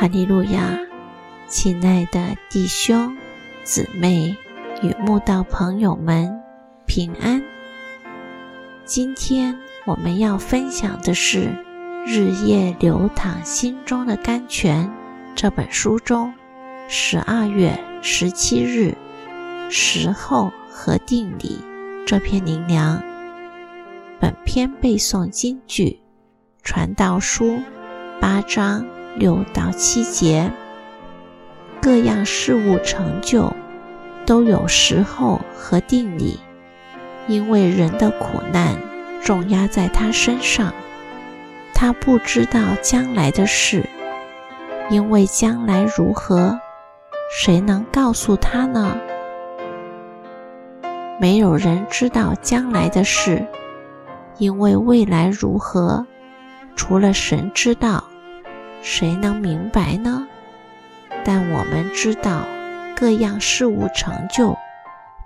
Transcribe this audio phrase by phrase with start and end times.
[0.00, 0.78] 哈利路亚，
[1.48, 3.16] 亲爱的弟兄、
[3.64, 4.36] 姊妹
[4.80, 6.40] 与慕道朋友们，
[6.86, 7.42] 平安。
[8.84, 11.46] 今天我们要分享的是
[12.06, 14.86] 《日夜流淌心中的甘泉》
[15.34, 16.32] 这本书中
[16.86, 18.96] 十二月十七日
[19.68, 21.58] 时候和定理
[22.06, 23.02] 这篇灵粮。
[24.20, 25.98] 本篇背诵金句：
[26.62, 27.58] 传道书
[28.20, 28.86] 八章。
[29.18, 30.50] 六到七节，
[31.82, 33.52] 各样事物成就
[34.24, 36.38] 都有时候和定理，
[37.26, 38.76] 因为人的苦难
[39.20, 40.72] 重压在他身上，
[41.74, 43.84] 他不知道将来的事，
[44.88, 46.58] 因为将来如何，
[47.30, 48.96] 谁能告诉他呢？
[51.20, 53.44] 没有人知道将来的事，
[54.38, 56.06] 因为未来如何，
[56.76, 58.04] 除了神知道。
[58.82, 60.26] 谁能明白呢？
[61.24, 62.46] 但我们知道，
[62.96, 64.56] 各样事物成就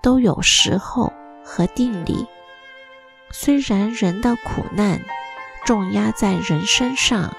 [0.01, 1.13] 都有时候
[1.45, 2.27] 和定理。
[3.31, 5.01] 虽然人的苦难
[5.65, 7.35] 重压在人身上，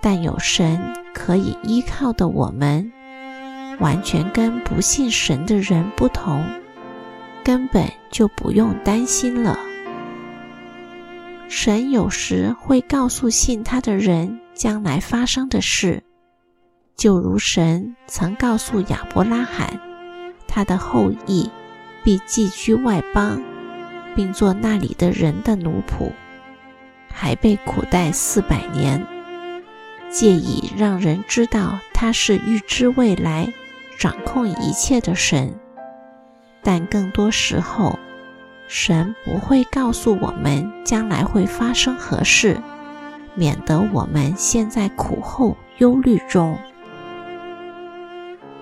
[0.00, 2.92] 但有神可以依靠的我们，
[3.80, 6.44] 完全跟不信神的人不同，
[7.42, 9.58] 根本就不用担心了。
[11.48, 14.40] 神有时会告诉信他的人。
[14.54, 16.02] 将来发生的事，
[16.96, 19.80] 就如神曾告诉亚伯拉罕，
[20.46, 21.50] 他的后裔
[22.02, 23.42] 必寄居外邦，
[24.14, 26.12] 并做那里的人的奴仆，
[27.12, 29.04] 还被苦待四百年，
[30.08, 33.52] 借以让人知道他是预知未来、
[33.98, 35.52] 掌控一切的神。
[36.62, 37.98] 但更多时候，
[38.68, 42.60] 神不会告诉我们将来会发生何事。
[43.34, 46.58] 免得我们陷在苦后忧虑中。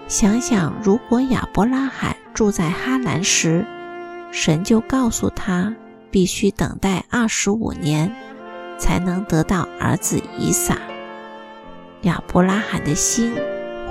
[0.09, 3.65] 想想，如果亚伯拉罕住在哈兰时，
[4.31, 5.75] 神就告诉他
[6.10, 8.15] 必须等待二十五年，
[8.78, 10.77] 才能得到儿子以撒，
[12.03, 13.33] 亚伯拉罕的心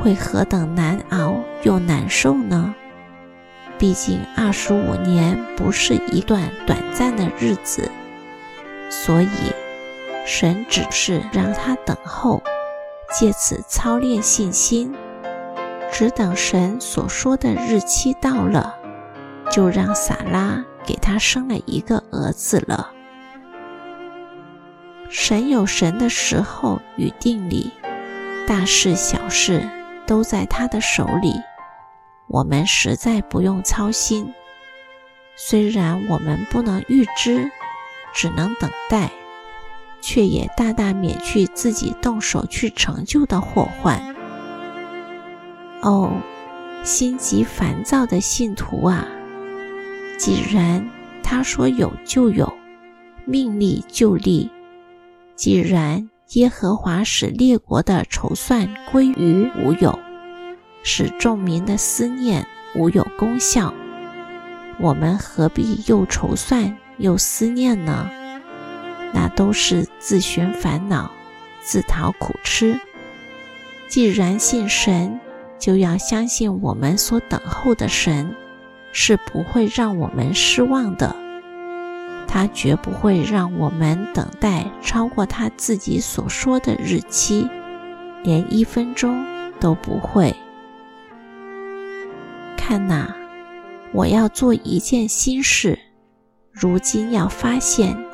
[0.02, 2.76] 会何等难熬又难受呢？
[3.80, 7.90] 毕竟二十五年不是一段短暂的日子，
[8.90, 9.28] 所以。
[10.26, 12.42] 神只是让他等候，
[13.18, 14.96] 借此操练信心，
[15.92, 18.78] 只等神所说的日期到了，
[19.52, 22.92] 就让撒拉给他生了一个儿子了。
[25.10, 27.72] 神有神的时候与定理，
[28.48, 29.70] 大事小事
[30.08, 31.34] 都在他的手里，
[32.28, 34.34] 我们实在不用操心。
[35.36, 37.52] 虽然我们不能预知，
[38.14, 39.10] 只能等待。
[40.02, 44.16] 却也大大免去自己动手去成就的祸患。
[45.82, 46.12] 哦，
[46.84, 49.08] 心急烦躁的信徒啊！
[50.18, 50.88] 既然
[51.24, 52.52] 他说有就有，
[53.26, 54.50] 命立就立；
[55.36, 59.98] 既然耶和华使列国的筹算归于无有，
[60.84, 62.46] 使众民的思念
[62.76, 63.74] 无有功效，
[64.80, 68.10] 我们何必又筹算又思念呢？
[69.14, 71.12] 那都是自寻烦恼，
[71.62, 72.80] 自讨苦吃。
[73.88, 75.20] 既然信神，
[75.60, 78.34] 就要相信我们所等候的神
[78.94, 81.16] 是不会让我们失望的。
[82.28, 87.50] 他绝不会让我们等待超过他自己所说的日期，
[88.24, 89.26] 连一分钟
[89.60, 90.34] 都不会。
[92.56, 93.14] 看呐，
[93.92, 95.78] 我要做一件新事，
[96.52, 98.11] 如今要发现。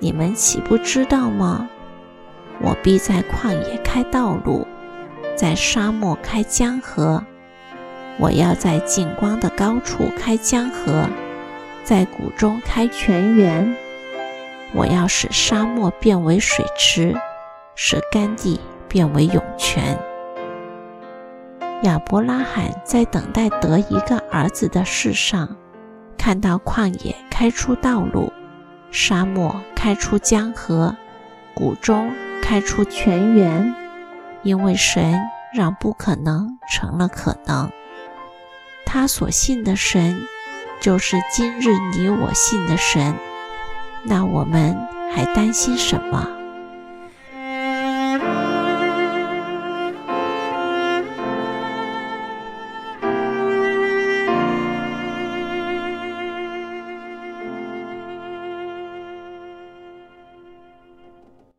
[0.00, 1.68] 你们岂不知道吗？
[2.62, 4.66] 我必在旷野开道路，
[5.36, 7.22] 在沙漠开江河。
[8.18, 11.06] 我要在近光的高处开江河，
[11.84, 13.76] 在谷中开泉源。
[14.72, 17.14] 我要使沙漠变为水池，
[17.74, 18.58] 使干地
[18.88, 19.98] 变为涌泉。
[21.82, 25.56] 亚伯拉罕在等待得一个儿子的事上，
[26.16, 28.32] 看到旷野开出道路。
[28.90, 30.96] 沙漠开出江河，
[31.54, 33.74] 谷中开出泉源，
[34.42, 35.20] 因为神
[35.54, 37.70] 让不可能成了可能。
[38.84, 40.26] 他所信的神，
[40.80, 43.14] 就是今日你我信的神。
[44.02, 44.76] 那我们
[45.14, 46.39] 还担心什么？